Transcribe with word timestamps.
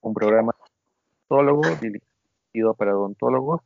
Un 0.00 0.14
programa 0.14 0.52
odontólogo 1.28 1.62
dirigido 1.80 2.74
para 2.74 2.96
odontólogos. 2.96 3.62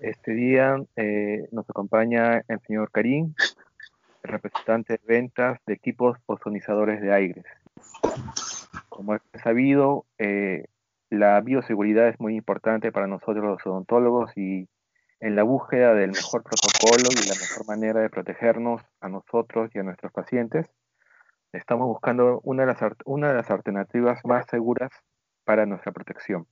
Este 0.00 0.32
día 0.32 0.82
eh, 0.96 1.48
nos 1.52 1.68
acompaña 1.68 2.42
el 2.48 2.60
señor 2.66 2.90
Karim, 2.90 3.34
representante 4.22 4.94
de 4.94 5.00
ventas 5.06 5.60
de 5.66 5.74
equipos 5.74 6.16
ozonizadores 6.24 7.02
de 7.02 7.12
aire. 7.12 7.42
Como 8.88 9.14
es 9.16 9.22
sabido, 9.42 10.06
eh, 10.18 10.64
la 11.10 11.38
bioseguridad 11.42 12.08
es 12.08 12.18
muy 12.18 12.34
importante 12.34 12.90
para 12.90 13.06
nosotros 13.06 13.44
los 13.44 13.66
odontólogos 13.66 14.34
y 14.34 14.66
en 15.20 15.36
la 15.36 15.42
búsqueda 15.42 15.92
del 15.92 16.12
mejor 16.12 16.42
protocolo 16.42 17.10
y 17.10 17.28
la 17.28 17.34
mejor 17.34 17.66
manera 17.66 18.00
de 18.00 18.08
protegernos 18.08 18.80
a 19.00 19.08
nosotros 19.10 19.70
y 19.74 19.78
a 19.78 19.82
nuestros 19.82 20.10
pacientes, 20.12 20.66
estamos 21.52 21.86
buscando 21.86 22.40
una 22.44 22.64
de 22.64 22.66
las, 22.66 22.78
una 23.04 23.28
de 23.28 23.34
las 23.34 23.50
alternativas 23.50 24.24
más 24.24 24.46
seguras 24.46 24.90
para 25.44 25.66
nuestra 25.66 25.92
protección. 25.92 26.46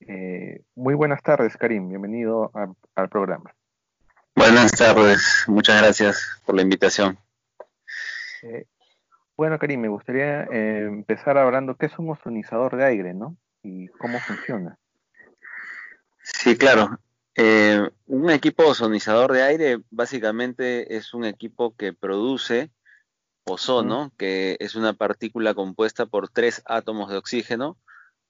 Eh, 0.00 0.62
muy 0.74 0.94
buenas 0.94 1.22
tardes, 1.22 1.56
Karim. 1.56 1.88
Bienvenido 1.88 2.50
al 2.94 3.08
programa. 3.08 3.54
Buenas 4.34 4.72
tardes. 4.72 5.44
Muchas 5.48 5.80
gracias 5.82 6.40
por 6.44 6.54
la 6.54 6.62
invitación. 6.62 7.18
Eh, 8.42 8.66
bueno, 9.36 9.58
Karim, 9.58 9.80
me 9.80 9.88
gustaría 9.88 10.44
eh, 10.44 10.84
empezar 10.86 11.38
hablando 11.38 11.76
qué 11.76 11.86
es 11.86 11.98
un 11.98 12.10
ozonizador 12.10 12.76
de 12.76 12.84
aire, 12.84 13.14
¿no? 13.14 13.36
Y 13.62 13.88
cómo 13.88 14.18
funciona. 14.20 14.78
Sí, 16.22 16.56
claro. 16.56 16.98
Un 18.06 18.30
equipo 18.30 18.64
ozonizador 18.64 19.32
de 19.32 19.42
aire 19.42 19.78
básicamente 19.90 20.96
es 20.96 21.12
un 21.12 21.24
equipo 21.24 21.74
que 21.76 21.92
produce 21.92 22.70
ozono, 23.46 24.12
que 24.16 24.56
es 24.60 24.74
una 24.74 24.92
partícula 24.92 25.54
compuesta 25.54 26.06
por 26.06 26.28
tres 26.28 26.62
átomos 26.66 27.10
de 27.10 27.16
oxígeno 27.16 27.78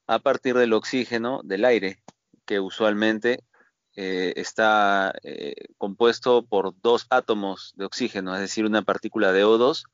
a 0.06 0.18
partir 0.18 0.54
del 0.54 0.72
oxígeno 0.72 1.40
del 1.42 1.64
aire, 1.64 2.02
que 2.44 2.60
usualmente 2.60 3.42
eh, 3.96 4.34
está 4.36 5.14
eh, 5.22 5.54
compuesto 5.78 6.44
por 6.44 6.74
dos 6.82 7.06
átomos 7.10 7.72
de 7.76 7.86
oxígeno, 7.86 8.34
es 8.34 8.40
decir, 8.40 8.64
una 8.66 8.82
partícula 8.82 9.32
de 9.32 9.44
O2. 9.44 9.84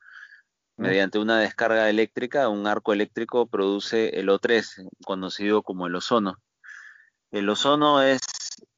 Mediante 0.75 1.19
una 1.19 1.39
descarga 1.39 1.87
eléctrica, 1.87 2.49
un 2.49 2.65
arco 2.65 2.93
eléctrico 2.93 3.45
produce 3.45 4.19
el 4.19 4.29
O3, 4.29 4.89
conocido 5.05 5.61
como 5.61 5.85
el 5.85 5.95
ozono. 5.95 6.39
El 7.31 7.47
ozono 7.47 8.01
es 8.01 8.21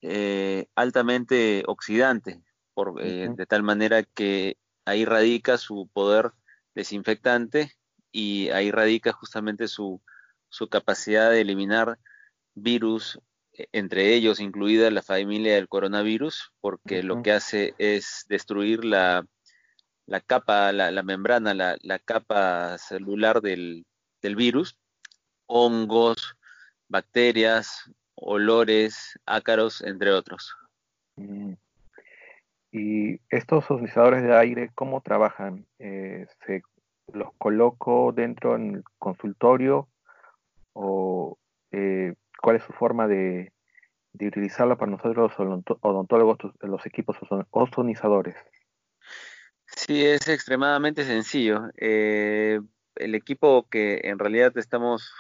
eh, 0.02 0.68
altamente 0.76 1.64
oxidante, 1.68 2.42
por, 2.74 3.02
eh, 3.02 3.30
de 3.34 3.46
tal 3.46 3.64
manera 3.64 4.04
que 4.04 4.58
ahí 4.86 5.05
radica 5.05 5.58
su 5.58 5.89
poder 5.91 6.31
desinfectante 6.73 7.72
y 8.11 8.50
ahí 8.50 8.72
radica 8.72 9.11
justamente 9.11 9.67
su, 9.67 10.02
su 10.50 10.69
capacidad 10.69 11.31
de 11.31 11.41
eliminar 11.41 12.00
virus, 12.53 13.19
e, 13.53 13.67
entre 13.73 14.13
ellos 14.13 14.39
incluida 14.39 14.89
la 14.91 15.02
familia 15.02 15.56
del 15.56 15.67
coronavirus, 15.67 16.52
porque 16.61 17.03
lo 17.03 17.22
que 17.23 17.31
hace 17.33 17.73
es 17.78 18.25
destruir 18.30 18.86
la, 18.86 19.25
la 20.06 20.22
capa, 20.22 20.72
la, 20.72 21.03
membrana, 21.03 21.53
la, 21.53 21.78
la, 21.81 22.00
capa 22.00 22.78
celular 22.78 23.41
del, 23.41 23.86
del 24.22 24.36
virus, 24.36 24.78
hongos, 25.47 26.36
bacterias, 26.88 27.91
olores, 28.16 29.19
ácaros, 29.25 29.81
entre 29.81 30.11
otros. 30.11 30.56
Mm. 31.18 31.53
¿Y 32.78 33.22
estos 33.30 33.63
ozonizadores 33.72 34.22
de 34.22 34.36
aire 34.36 34.69
cómo 34.75 35.00
trabajan? 35.00 35.66
Eh, 35.80 36.28
¿Se 36.46 36.62
los 37.13 37.30
coloco 37.38 38.12
dentro 38.12 38.58
del 38.58 38.84
consultorio 39.00 39.88
o 40.74 41.38
eh, 41.72 42.16
cuál 42.41 42.58
es 42.58 42.63
su 42.63 42.74
forma 42.74 43.08
de, 43.08 43.53
de 44.12 44.28
utilizarlo 44.28 44.78
para 44.78 44.91
nosotros 44.91 45.34
los 45.38 45.78
odontólogos, 45.80 46.38
los 46.59 46.86
equipos 46.86 47.16
ozonizadores? 47.50 48.36
Sí, 49.68 50.03
es 50.06 50.28
extremadamente 50.28 51.06
sencillo. 51.06 51.69
Eh, 51.78 52.59
el 52.96 53.16
equipo 53.16 53.69
que 53.69 54.02
en 54.03 54.19
realidad 54.19 54.52
estamos 54.57 55.13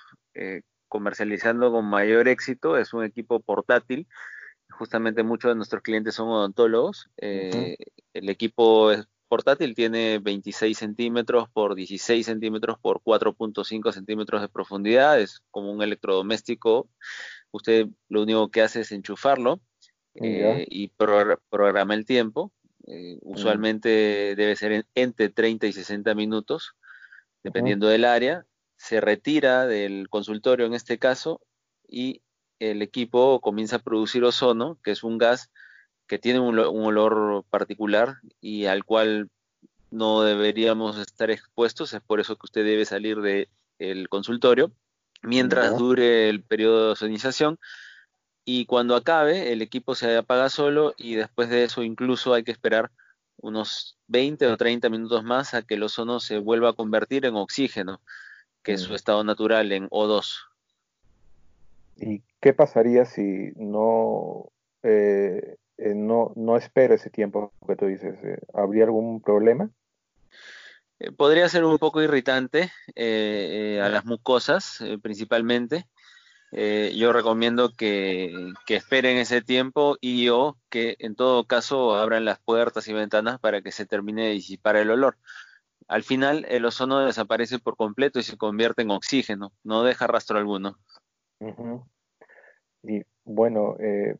comercializando 0.89 1.71
con 1.71 1.85
mayor 1.85 2.27
éxito. 2.27 2.77
Es 2.77 2.93
un 2.93 3.05
equipo 3.05 3.39
portátil. 3.39 4.09
Justamente 4.77 5.23
muchos 5.23 5.49
de 5.49 5.55
nuestros 5.55 5.81
clientes 5.81 6.15
son 6.15 6.29
odontólogos. 6.29 7.09
Eh, 7.17 7.77
el 8.13 8.29
equipo 8.29 8.91
es 8.91 9.07
portátil 9.27 9.73
tiene 9.73 10.19
26 10.19 10.77
centímetros 10.77 11.49
por 11.49 11.75
16 11.75 12.25
centímetros 12.25 12.77
por 12.79 13.01
4.5 13.01 13.91
centímetros 13.91 14.41
de 14.41 14.49
profundidad. 14.49 15.19
Es 15.19 15.41
como 15.51 15.71
un 15.71 15.81
electrodoméstico. 15.81 16.89
Usted 17.51 17.87
lo 18.09 18.21
único 18.21 18.49
que 18.49 18.61
hace 18.61 18.81
es 18.81 18.91
enchufarlo 18.91 19.61
eh, 20.15 20.65
y 20.69 20.89
programa 20.89 21.93
el 21.93 22.05
tiempo. 22.05 22.51
Eh, 22.87 23.17
usualmente 23.21 24.35
debe 24.35 24.55
ser 24.55 24.85
entre 24.93 25.29
30 25.29 25.67
y 25.67 25.73
60 25.73 26.13
minutos, 26.13 26.75
dependiendo 27.43 27.87
del 27.87 28.05
área 28.05 28.45
se 28.77 29.01
retira 29.01 29.65
del 29.67 30.09
consultorio 30.09 30.65
en 30.65 30.73
este 30.73 30.99
caso 30.99 31.41
y 31.87 32.21
el 32.59 32.81
equipo 32.81 33.39
comienza 33.41 33.77
a 33.77 33.79
producir 33.79 34.23
ozono, 34.23 34.77
que 34.83 34.91
es 34.91 35.03
un 35.03 35.17
gas 35.17 35.51
que 36.07 36.19
tiene 36.19 36.39
un, 36.39 36.59
olor 36.59 37.43
particular 37.49 38.17
y 38.39 38.65
al 38.65 38.85
cual 38.85 39.29
no 39.91 40.21
deberíamos 40.21 40.97
estar 40.97 41.31
expuestos, 41.31 41.93
es 41.93 42.01
por 42.01 42.19
eso 42.19 42.35
que 42.35 42.45
usted 42.45 42.63
debe 42.63 42.85
salir 42.85 43.19
del 43.79 44.09
consultorio 44.09 44.71
mientras 45.23 45.77
dure 45.77 46.29
el 46.29 46.43
periodo 46.43 46.85
de 46.85 46.91
ozonización 46.91 47.59
y 48.43 48.65
cuando 48.65 48.95
acabe 48.95 49.51
el 49.51 49.61
equipo 49.61 49.95
se 49.95 50.15
apaga 50.15 50.49
solo 50.49 50.93
y 50.97 51.15
después 51.15 51.49
de 51.49 51.63
eso 51.63 51.81
incluso 51.81 52.33
hay 52.33 52.43
que 52.43 52.51
esperar 52.51 52.91
unos 53.37 53.97
20 54.07 54.47
o 54.47 54.57
30 54.57 54.89
minutos 54.89 55.23
más 55.23 55.53
a 55.53 55.63
que 55.63 55.75
el 55.75 55.83
ozono 55.83 56.19
se 56.19 56.37
vuelva 56.37 56.69
a 56.69 56.73
convertir 56.73 57.25
en 57.25 57.35
oxígeno 57.35 58.01
que 58.61 58.73
es 58.73 58.81
su 58.81 58.93
mm. 58.93 58.95
estado 58.95 59.23
natural 59.23 59.71
en 59.71 59.89
O2. 59.89 60.37
¿Y 61.97 62.23
qué 62.41 62.53
pasaría 62.53 63.05
si 63.05 63.51
no, 63.55 64.51
eh, 64.83 65.57
eh, 65.77 65.93
no, 65.95 66.33
no 66.35 66.57
espera 66.57 66.95
ese 66.95 67.09
tiempo 67.09 67.53
que 67.67 67.75
tú 67.75 67.85
dices? 67.85 68.15
Eh, 68.23 68.39
¿Habría 68.53 68.85
algún 68.85 69.21
problema? 69.21 69.69
podría 71.17 71.49
ser 71.49 71.65
un 71.65 71.77
poco 71.77 72.01
irritante 72.01 72.71
a 72.95 73.89
las 73.89 74.05
mucosas, 74.05 74.79
principalmente. 75.01 75.87
yo 76.53 77.11
recomiendo 77.11 77.73
que, 77.75 78.53
que, 78.65 78.77
esperen 78.77 79.17
ese 79.17 79.41
tiempo 79.41 79.97
y 79.99 80.29
o 80.29 80.57
que 80.69 80.95
en 80.99 81.15
todo 81.15 81.47
caso 81.47 81.95
abran 81.95 82.23
las 82.23 82.39
puertas 82.39 82.87
y 82.87 82.93
ventanas 82.93 83.39
para 83.39 83.61
que 83.61 83.73
se 83.73 83.85
termine 83.85 84.27
de 84.27 84.31
disipar 84.31 84.77
el 84.77 84.89
olor 84.89 85.17
al 85.87 86.03
final 86.03 86.45
el 86.49 86.65
ozono 86.65 86.99
desaparece 86.99 87.59
por 87.59 87.77
completo 87.77 88.19
y 88.19 88.23
se 88.23 88.37
convierte 88.37 88.81
en 88.81 88.91
oxígeno, 88.91 89.53
no 89.63 89.83
deja 89.83 90.07
rastro 90.07 90.37
alguno. 90.37 90.79
Y 92.83 93.03
bueno, 93.23 93.75
eh, 93.79 94.17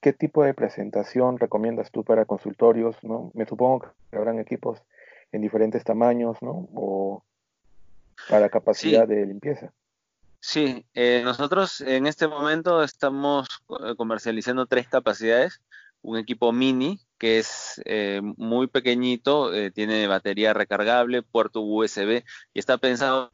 ¿qué 0.00 0.12
tipo 0.12 0.44
de 0.44 0.54
presentación 0.54 1.38
recomiendas 1.38 1.90
tú 1.90 2.04
para 2.04 2.24
consultorios? 2.24 2.96
¿no? 3.02 3.30
Me 3.34 3.46
supongo 3.46 3.92
que 4.10 4.16
habrán 4.16 4.38
equipos 4.38 4.82
en 5.32 5.42
diferentes 5.42 5.84
tamaños, 5.84 6.38
¿no? 6.42 6.68
O 6.74 7.24
para 8.28 8.48
capacidad 8.48 9.06
de 9.06 9.26
limpieza. 9.26 9.72
Sí, 10.40 10.86
eh, 10.94 11.20
nosotros 11.22 11.80
en 11.82 12.06
este 12.06 12.26
momento 12.26 12.82
estamos 12.82 13.46
eh, 13.84 13.94
comercializando 13.96 14.66
tres 14.66 14.88
capacidades. 14.88 15.60
Un 16.02 16.16
equipo 16.16 16.50
mini, 16.50 16.98
que 17.18 17.38
es 17.38 17.80
eh, 17.84 18.22
muy 18.22 18.66
pequeñito, 18.66 19.52
eh, 19.52 19.70
tiene 19.70 20.06
batería 20.06 20.54
recargable, 20.54 21.22
puerto 21.22 21.60
USB 21.60 22.24
y 22.54 22.58
está 22.58 22.78
pensado, 22.78 23.32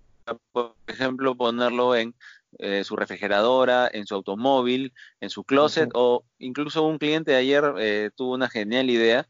por 0.53 0.77
ejemplo, 0.87 1.37
ponerlo 1.37 1.95
en 1.95 2.15
eh, 2.59 2.85
su 2.85 2.97
refrigeradora, 2.97 3.89
en 3.93 4.07
su 4.07 4.15
automóvil, 4.15 4.93
en 5.21 5.31
su 5.31 5.45
closet 5.45 5.91
o 5.95 6.25
incluso 6.39 6.83
un 6.87 6.99
cliente 6.99 7.35
ayer 7.35 8.13
tuvo 8.15 8.35
una 8.35 8.49
genial 8.49 8.91
idea 8.91 9.27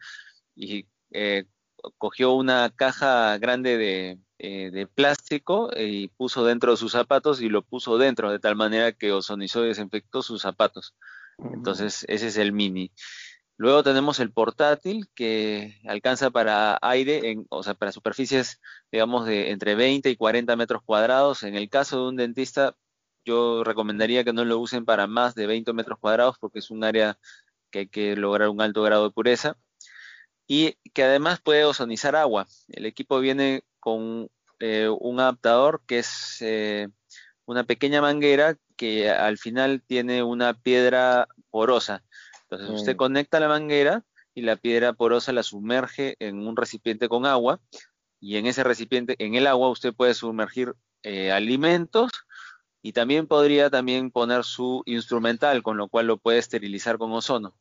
y 0.54 0.86
cogió 1.98 2.32
una 2.32 2.70
caja 2.74 3.38
grande 3.38 3.76
de, 3.76 4.18
de 4.70 4.86
plástico 4.86 5.70
y 5.76 6.08
puso 6.08 6.44
dentro 6.44 6.72
de 6.72 6.76
sus 6.76 6.92
zapatos 6.92 7.40
y 7.40 7.48
lo 7.48 7.62
puso 7.62 7.98
dentro 7.98 8.30
de 8.30 8.38
tal 8.38 8.56
manera 8.56 8.92
que 8.92 9.12
ozonizó 9.12 9.64
y 9.64 9.68
desinfectó 9.68 10.22
sus 10.22 10.42
zapatos. 10.42 10.94
Entonces, 11.38 12.04
ese 12.08 12.28
es 12.28 12.36
el 12.36 12.52
mini. 12.52 12.90
Luego 13.58 13.82
tenemos 13.82 14.20
el 14.20 14.32
portátil 14.32 15.08
que 15.14 15.80
alcanza 15.86 16.30
para 16.30 16.78
aire, 16.82 17.30
en, 17.30 17.46
o 17.48 17.62
sea, 17.62 17.74
para 17.74 17.92
superficies, 17.92 18.60
digamos, 18.92 19.26
de 19.26 19.50
entre 19.50 19.74
20 19.74 20.10
y 20.10 20.16
40 20.16 20.56
metros 20.56 20.82
cuadrados. 20.84 21.42
En 21.42 21.54
el 21.56 21.70
caso 21.70 22.02
de 22.02 22.08
un 22.08 22.16
dentista, 22.16 22.76
yo 23.24 23.64
recomendaría 23.64 24.24
que 24.24 24.32
no 24.32 24.44
lo 24.44 24.58
usen 24.58 24.84
para 24.84 25.06
más 25.06 25.34
de 25.34 25.46
20 25.46 25.72
metros 25.72 25.98
cuadrados 25.98 26.36
porque 26.38 26.60
es 26.60 26.70
un 26.70 26.84
área 26.84 27.18
que 27.70 27.80
hay 27.80 27.88
que 27.88 28.16
lograr 28.16 28.48
un 28.50 28.60
alto 28.60 28.82
grado 28.82 29.04
de 29.04 29.10
pureza. 29.10 29.56
y 30.48 30.74
que 30.94 31.04
además 31.04 31.40
puede 31.40 31.64
ozonizar 31.64 32.16
agua. 32.16 32.46
El 32.68 32.86
equipo 32.86 33.18
viene 33.20 33.64
con 33.80 34.30
eh, 34.60 34.88
un 34.88 35.20
adaptador 35.20 35.82
que 35.86 35.98
es 36.00 36.38
eh, 36.40 36.88
una 37.46 37.64
pequeña 37.64 38.00
manguera 38.00 38.56
que 38.76 39.10
al 39.10 39.38
final 39.38 39.82
tiene 39.86 40.22
una 40.22 40.54
piedra 40.54 41.28
porosa. 41.50 42.04
Entonces 42.48 42.80
usted 42.80 42.94
mm. 42.94 42.96
conecta 42.98 43.40
la 43.40 43.48
manguera 43.48 44.04
y 44.34 44.42
la 44.42 44.56
piedra 44.56 44.92
porosa 44.92 45.32
la 45.32 45.42
sumerge 45.42 46.16
en 46.20 46.46
un 46.46 46.56
recipiente 46.56 47.08
con 47.08 47.26
agua 47.26 47.60
y 48.20 48.36
en 48.36 48.46
ese 48.46 48.64
recipiente, 48.64 49.16
en 49.18 49.34
el 49.34 49.46
agua, 49.46 49.70
usted 49.70 49.94
puede 49.94 50.14
sumergir 50.14 50.74
eh, 51.02 51.32
alimentos 51.32 52.10
y 52.82 52.92
también 52.92 53.26
podría 53.26 53.68
también 53.70 54.10
poner 54.10 54.44
su 54.44 54.82
instrumental, 54.86 55.62
con 55.62 55.76
lo 55.76 55.88
cual 55.88 56.06
lo 56.06 56.18
puede 56.18 56.38
esterilizar 56.38 56.98
con 56.98 57.12
ozono. 57.12 57.54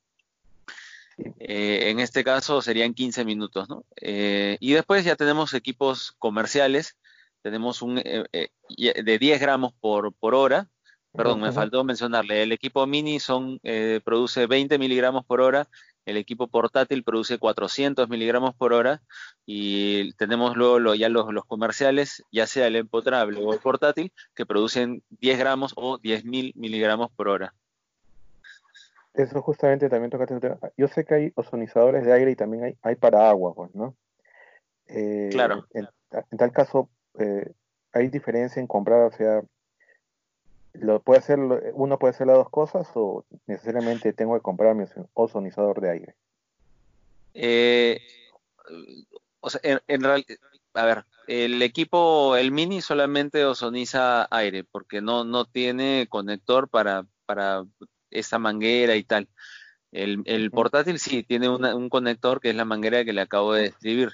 Eh, 1.40 1.90
en 1.90 2.00
este 2.00 2.24
caso 2.24 2.62
serían 2.62 2.94
15 2.94 3.26
minutos, 3.26 3.70
¿no? 3.70 3.86
Eh, 4.02 4.58
y 4.60 4.74
después 4.74 5.06
ya 5.06 5.16
tenemos 5.16 5.54
equipos 5.54 6.14
comerciales, 6.20 6.98
tenemos 7.42 7.82
un 7.82 7.96
de 7.96 9.18
10 9.20 9.40
gramos 9.40 9.74
por, 9.80 10.14
por 10.14 10.36
hora, 10.36 10.68
perdón, 11.16 11.42
me 11.42 11.52
faltó 11.52 11.84
mencionarle, 11.84 12.44
el 12.44 12.52
equipo 12.52 12.86
mini 12.86 13.20
son, 13.20 13.60
produce 14.04 14.48
20 14.48 14.78
miligramos 14.78 15.26
por 15.26 15.42
hora 15.42 15.68
el 16.06 16.18
equipo 16.18 16.48
portátil 16.48 17.04
produce 17.04 17.40
400 17.40 18.08
miligramos 18.10 18.54
por 18.56 18.74
hora 18.74 19.02
y 19.46 20.14
tenemos 20.14 20.56
luego 20.56 20.94
ya 20.94 21.10
los, 21.10 21.46
comerciales, 21.46 22.24
ya 22.32 22.46
sea 22.46 22.68
el 22.68 22.76
empotrable 22.76 23.44
o 23.44 23.54
el 23.54 23.60
portátil, 23.60 24.14
que 24.36 24.46
producen 24.46 25.04
10 25.10 25.40
gramos 25.40 25.74
o 25.76 25.98
10.000 25.98 26.54
miligramos 26.56 27.12
por 27.12 27.28
hora. 27.28 27.54
Eso 29.16 29.42
justamente 29.42 29.90
también 29.90 30.12
toca. 30.12 30.28
Yo 30.78 30.88
sé 30.88 31.06
que 31.06 31.14
hay 31.16 31.32
ozonizadores 31.36 32.06
de 32.06 32.14
aire 32.14 32.32
y 32.32 32.36
también 32.36 32.78
hay, 32.82 32.96
para 32.96 33.30
agua, 33.30 33.54
pues, 33.56 33.74
¿no? 33.74 33.96
Eh, 34.88 35.30
claro. 35.32 35.66
En, 35.74 35.88
tal 36.38 36.52
caso, 36.52 36.90
eh, 37.18 37.52
hay 37.94 38.10
diferencia 38.10 38.60
en 38.60 38.68
comprar, 38.68 39.04
o 39.04 39.12
sea, 39.12 39.42
lo 40.80 41.02
puede 41.02 41.20
hacer 41.20 41.40
uno 41.74 42.00
puede 42.00 42.12
hacer 42.12 42.28
las 42.28 42.38
dos 42.38 42.50
cosas 42.50 42.88
o 42.96 43.26
necesariamente 43.48 44.14
tengo 44.14 44.36
que 44.36 44.42
comprar 44.42 44.76
mi 44.76 44.86
ozonizador 45.14 45.82
de 45.82 45.90
aire. 45.90 46.16
Eh, 47.34 48.02
o 49.40 49.50
sea 49.50 49.62
en, 49.64 50.02
realidad 50.02 50.38
a 50.74 50.86
ver 50.86 51.06
el 51.28 51.62
equipo 51.62 52.36
el 52.36 52.52
mini 52.52 52.82
solamente 52.82 53.46
ozoniza 53.46 54.28
aire 54.32 54.64
porque 54.64 55.02
no 55.02 55.24
no 55.24 55.46
tiene 55.46 56.08
conector 56.10 56.70
para 56.70 57.06
para 57.26 57.66
esa 58.12 58.40
manguera 58.40 58.96
y 58.96 59.04
tal. 59.04 59.28
El, 59.92 60.24
el 60.26 60.52
portátil 60.52 61.00
sí 61.00 61.24
tiene 61.24 61.48
un 61.50 61.90
conector 61.90 62.42
que 62.42 62.50
es 62.50 62.56
la 62.56 62.66
manguera 62.66 63.06
que 63.06 63.14
le 63.14 63.22
acabo 63.22 63.54
de 63.54 63.64
describir 63.64 64.12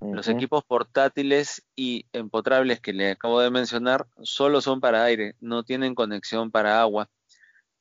los 0.00 0.28
equipos 0.28 0.64
portátiles 0.64 1.64
y 1.74 2.06
empotrables 2.12 2.80
que 2.80 2.92
le 2.92 3.12
acabo 3.12 3.40
de 3.40 3.50
mencionar 3.50 4.06
solo 4.22 4.60
son 4.60 4.80
para 4.80 5.04
aire, 5.04 5.34
no 5.40 5.64
tienen 5.64 5.94
conexión 5.94 6.50
para 6.50 6.80
agua. 6.80 7.08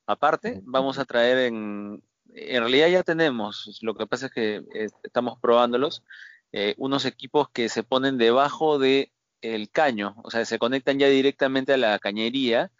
Aparte, 0.07 0.61
vamos 0.63 0.97
a 0.99 1.05
traer 1.05 1.37
en, 1.39 2.01
en 2.33 2.59
realidad 2.59 2.87
ya 2.87 3.03
tenemos, 3.03 3.79
lo 3.81 3.95
que 3.95 4.07
pasa 4.07 4.27
es 4.27 4.31
que 4.31 4.55
eh, 4.73 4.89
estamos 5.03 5.39
probándolos, 5.39 6.03
eh, 6.51 6.75
unos 6.77 7.05
equipos 7.05 7.49
que 7.49 7.69
se 7.69 7.83
ponen 7.83 8.17
debajo 8.17 8.79
de 8.79 9.11
el 9.41 9.69
caño, 9.69 10.15
o 10.23 10.31
sea, 10.31 10.45
se 10.45 10.57
conectan 10.59 10.97
ya 10.97 11.07
directamente 11.07 11.73
a 11.73 11.77
la 11.77 11.99
cañería, 11.99 12.71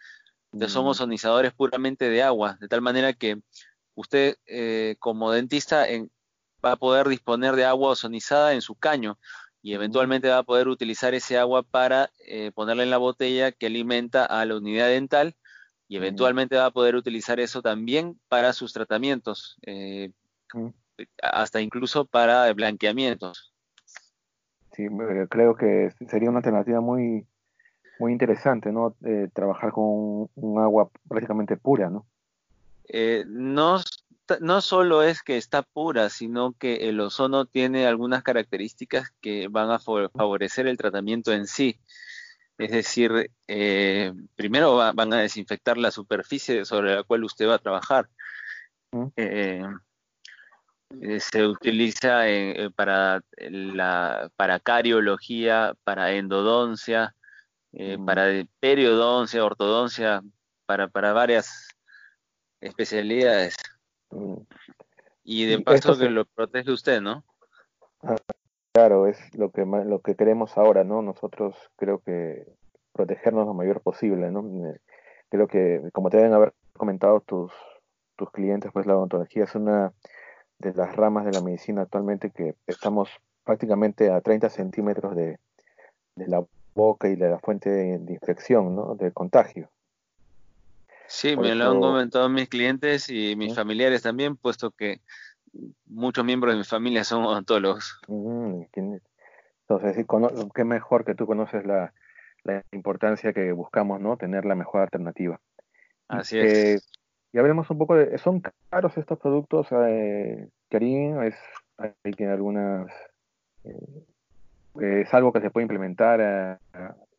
de 0.50 0.68
somos 0.68 0.96
mm. 0.96 1.00
sonizadores 1.00 1.52
puramente 1.52 2.08
de 2.08 2.22
agua, 2.22 2.56
de 2.60 2.68
tal 2.68 2.80
manera 2.80 3.12
que 3.12 3.40
usted 3.94 4.36
eh, 4.46 4.96
como 4.98 5.30
dentista 5.30 5.88
en, 5.88 6.10
va 6.64 6.72
a 6.72 6.76
poder 6.76 7.08
disponer 7.08 7.54
de 7.54 7.64
agua 7.64 7.90
ozonizada 7.90 8.54
en 8.54 8.62
su 8.62 8.74
caño 8.74 9.18
y 9.62 9.74
eventualmente 9.74 10.28
va 10.28 10.38
a 10.38 10.42
poder 10.42 10.68
utilizar 10.68 11.14
ese 11.14 11.38
agua 11.38 11.62
para 11.62 12.10
eh, 12.26 12.52
ponerla 12.54 12.84
en 12.84 12.90
la 12.90 12.98
botella 12.98 13.52
que 13.52 13.66
alimenta 13.66 14.24
a 14.24 14.44
la 14.44 14.56
unidad 14.56 14.88
dental 14.88 15.36
y 15.88 15.96
eventualmente 15.96 16.56
va 16.56 16.66
a 16.66 16.70
poder 16.70 16.96
utilizar 16.96 17.40
eso 17.40 17.62
también 17.62 18.18
para 18.28 18.52
sus 18.52 18.72
tratamientos, 18.72 19.58
eh, 19.62 20.10
hasta 21.22 21.60
incluso 21.60 22.04
para 22.04 22.52
blanqueamientos. 22.52 23.54
Sí, 24.72 24.86
creo 25.30 25.56
que 25.56 25.90
sería 26.08 26.28
una 26.28 26.38
alternativa 26.38 26.80
muy, 26.80 27.26
muy 27.98 28.12
interesante, 28.12 28.70
¿no? 28.70 28.94
Eh, 29.04 29.28
trabajar 29.32 29.72
con 29.72 30.28
un, 30.34 30.60
agua 30.60 30.90
prácticamente 31.08 31.56
pura, 31.56 31.90
¿no? 31.90 32.06
no 33.26 33.80
no 34.40 34.60
solo 34.60 35.02
es 35.02 35.22
que 35.22 35.36
está 35.36 35.62
pura, 35.62 36.10
sino 36.10 36.52
que 36.52 36.88
el 36.88 37.00
ozono 37.00 37.46
tiene 37.46 37.86
algunas 37.86 38.22
características 38.22 39.10
que 39.20 39.48
van 39.48 39.70
a 39.70 39.78
favorecer 39.78 40.66
el 40.66 40.76
tratamiento 40.76 41.32
en 41.32 41.46
sí. 41.46 41.80
Es 42.58 42.72
decir, 42.72 43.30
eh, 43.46 44.12
primero 44.34 44.76
van 44.76 45.12
a 45.12 45.18
desinfectar 45.18 45.78
la 45.78 45.90
superficie 45.90 46.64
sobre 46.64 46.96
la 46.96 47.04
cual 47.04 47.24
usted 47.24 47.48
va 47.48 47.54
a 47.54 47.58
trabajar. 47.58 48.08
Eh, 49.16 49.62
eh, 51.00 51.20
se 51.20 51.46
utiliza 51.46 52.24
para, 52.74 53.20
la, 53.38 54.30
para 54.36 54.58
cariología, 54.58 55.74
para 55.84 56.12
endodoncia, 56.12 57.14
para 58.04 58.44
periodoncia, 58.58 59.44
ortodoncia, 59.44 60.22
para, 60.66 60.88
para 60.88 61.12
varias 61.12 61.68
especialidades. 62.60 63.54
Y 65.22 65.46
de 65.46 65.60
paso 65.60 65.98
que 65.98 66.08
lo 66.08 66.24
protege 66.24 66.70
usted, 66.70 67.00
¿no? 67.00 67.24
Ah, 68.02 68.16
claro, 68.72 69.06
es 69.06 69.18
lo 69.34 69.50
que 69.50 69.64
lo 69.64 70.00
que 70.00 70.14
queremos 70.14 70.56
ahora, 70.56 70.84
¿no? 70.84 71.02
Nosotros 71.02 71.54
creo 71.76 71.98
que 72.00 72.46
protegernos 72.92 73.46
lo 73.46 73.54
mayor 73.54 73.80
posible, 73.80 74.30
¿no? 74.30 74.40
Eh, 74.68 74.80
creo 75.28 75.46
que, 75.46 75.82
como 75.92 76.10
te 76.10 76.16
deben 76.16 76.32
haber 76.32 76.54
comentado 76.72 77.20
tus, 77.20 77.52
tus 78.16 78.30
clientes, 78.30 78.70
pues 78.72 78.86
la 78.86 78.96
odontología 78.96 79.44
es 79.44 79.54
una 79.54 79.92
de 80.58 80.74
las 80.74 80.96
ramas 80.96 81.24
de 81.24 81.32
la 81.32 81.42
medicina 81.42 81.82
actualmente 81.82 82.30
que 82.30 82.54
estamos 82.66 83.08
prácticamente 83.44 84.10
a 84.10 84.20
30 84.20 84.48
centímetros 84.50 85.14
de, 85.14 85.38
de 86.16 86.26
la 86.26 86.44
boca 86.74 87.08
y 87.08 87.16
de 87.16 87.30
la 87.30 87.38
fuente 87.38 87.70
de, 87.70 88.12
infección, 88.12 88.76
¿no? 88.76 88.94
De 88.94 89.12
contagio. 89.12 89.70
Sí, 91.08 91.36
me 91.38 91.54
lo 91.54 91.70
han 91.70 91.80
comentado 91.80 92.28
mis 92.28 92.50
clientes 92.50 93.08
y 93.08 93.34
mis 93.34 93.54
familiares 93.54 94.02
también, 94.02 94.36
puesto 94.36 94.70
que 94.70 95.00
muchos 95.86 96.22
miembros 96.22 96.52
de 96.52 96.58
mi 96.58 96.64
familia 96.64 97.02
son 97.02 97.24
odontólogos. 97.24 97.98
Entonces, 99.68 100.06
qué 100.54 100.64
mejor 100.64 101.06
que 101.06 101.14
tú 101.14 101.26
conoces 101.26 101.64
la, 101.64 101.92
importancia 102.72 103.32
que 103.32 103.52
buscamos, 103.52 104.00
¿no? 104.00 104.16
Tener 104.18 104.44
la 104.44 104.54
mejor 104.54 104.82
alternativa. 104.82 105.40
Así 106.08 106.38
es. 106.38 106.52
Eh, 106.52 106.78
y 107.32 107.38
hablemos 107.38 107.68
un 107.70 107.78
poco 107.78 107.94
de, 107.94 108.16
¿son 108.18 108.42
caros 108.70 108.96
estos 108.96 109.18
productos, 109.18 109.66
eh, 109.72 110.48
Karim? 110.70 111.22
¿Es, 111.22 111.34
hay 111.76 112.12
que 112.14 112.26
algunas, 112.26 112.90
eh, 113.64 115.02
es 115.02 115.12
algo 115.12 115.32
que 115.32 115.40
se 115.40 115.50
puede 115.50 115.64
implementar 115.64 116.58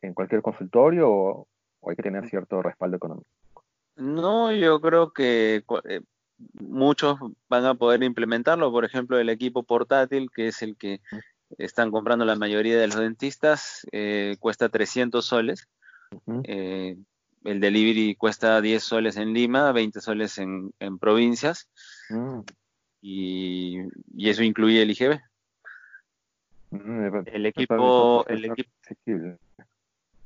en 0.01 0.13
cualquier 0.13 0.41
consultorio 0.41 1.12
o 1.12 1.48
hay 1.89 1.96
que 1.96 2.03
tener 2.03 2.27
cierto 2.29 2.62
respaldo 2.62 2.98
económico? 2.98 3.29
No, 4.00 4.53
yo 4.53 4.79
creo 4.79 5.12
que 5.12 5.65
eh, 5.84 6.01
muchos 6.53 7.20
van 7.50 7.65
a 7.65 7.75
poder 7.75 8.01
implementarlo. 8.01 8.72
Por 8.72 8.86
ejemplo, 8.86 9.20
el 9.20 9.29
equipo 9.29 9.63
portátil, 9.63 10.29
que 10.34 10.48
es 10.48 10.62
el 10.62 10.77
que 10.77 11.01
están 11.58 11.91
comprando 11.91 12.24
la 12.24 12.38
mayoría 12.38 12.79
de 12.79 12.88
los 12.88 12.96
dentistas, 12.96 13.86
eh, 13.91 14.38
cuesta 14.39 14.70
300 14.70 15.25
soles. 15.25 15.68
Eh, 16.46 16.96
el 17.44 17.60
delivery 17.60 18.15
cuesta 18.15 18.62
10 18.62 18.82
soles 18.82 19.18
en 19.18 19.34
Lima, 19.34 19.74
20 19.74 20.00
soles 20.00 20.38
en, 20.38 20.72
provincias. 21.00 21.68
Mm. 22.10 22.39
Y, 23.01 23.79
eso 24.18 24.44
incluye 24.44 24.82
el 24.82 24.91
IGB. 24.91 25.20
Mm, 26.72 27.27
el 27.34 27.46
equipo, 27.48 28.25
el 28.27 28.46
equipo, 28.46 28.72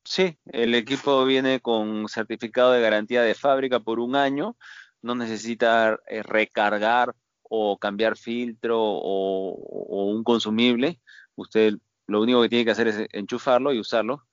Sí, 0.03 0.37
el 0.45 0.75
equipo 0.75 1.23
viene 1.23 1.61
con 1.61 2.07
certificado 2.09 2.71
de 2.71 2.81
garantía 2.81 3.21
de 3.21 3.35
fábrica 3.35 3.79
por 3.79 3.99
un 3.99 4.15
año, 4.15 4.57
no 5.01 5.15
necesita 5.15 5.99
eh, 6.07 6.23
recargar 6.23 7.15
o 7.43 7.77
cambiar 7.77 8.17
filtro 8.17 8.79
o, 8.81 10.11
un 10.11 10.23
consumible. 10.23 10.99
Usted 11.35 11.75
lo 12.07 12.21
único 12.21 12.41
que 12.41 12.49
tiene 12.49 12.65
que 12.65 12.71
hacer 12.71 12.87
es 12.87 13.07
enchufarlo 13.11 13.73
y 13.73 13.79
usarlo. 13.79 14.23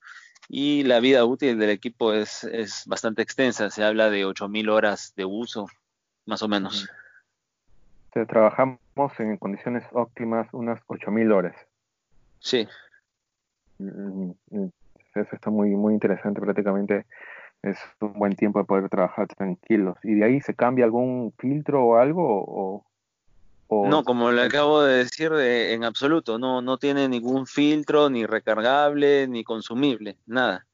Y 0.49 0.83
la 0.83 0.99
vida 0.99 1.25
útil 1.25 1.59
del 1.59 1.71
equipo 1.71 2.13
es, 2.13 2.43
es 2.45 2.85
bastante 2.87 3.23
extensa, 3.23 3.71
se 3.71 3.85
habla 3.85 4.11
de 4.11 4.27
8.000 4.27 4.69
horas 4.69 5.13
de 5.15 5.25
uso, 5.25 5.69
más 6.27 6.43
o 6.43 6.49
menos. 6.49 6.89
trabajamos 8.11 8.81
en 9.19 9.37
condiciones 9.37 9.85
óptimas 9.93 10.49
unas 10.53 10.81
8.000 10.89 11.33
horas. 11.33 11.55
Sí. 12.41 12.67
Eso 15.15 15.35
está 15.35 15.51
muy, 15.51 15.71
muy 15.71 15.95
interesante, 15.95 16.41
prácticamente 16.41 17.07
es 17.63 17.79
un 18.01 18.15
buen 18.15 18.35
tiempo 18.37 18.59
de 18.59 18.65
poder 18.65 18.89
trabajar 18.89 19.27
tranquilos. 19.29 19.99
¿Y 20.03 20.15
de 20.15 20.25
ahí 20.25 20.41
se 20.41 20.55
cambia 20.55 20.85
algún 20.85 21.33
filtro 21.39 21.85
o 21.85 21.97
algo? 21.97 22.85
O, 23.69 23.87
No, 23.89 24.03
como 24.03 24.31
le 24.33 24.43
acabo 24.43 24.83
de 24.83 24.99
decir, 25.05 25.33
en 25.33 25.85
absoluto, 25.85 26.39
no, 26.39 26.63
no 26.63 26.79
tiene 26.79 27.09
ningún 27.09 27.47
filtro, 27.47 28.11
ni 28.11 28.27
recargable, 28.27 29.29
ni 29.29 29.45
consumible, 29.45 30.17
nada. 30.27 30.67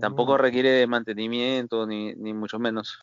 Tampoco 0.00 0.34
mm. 0.34 0.38
requiere 0.38 0.86
mantenimiento, 0.86 1.86
ni, 1.86 2.14
ni 2.14 2.34
mucho 2.34 2.58
menos. 2.58 2.98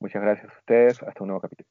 Muchas 0.00 0.22
gracias 0.22 0.52
a 0.52 0.58
ustedes. 0.58 1.02
Hasta 1.02 1.22
un 1.22 1.28
nuevo 1.28 1.40
capítulo. 1.40 1.68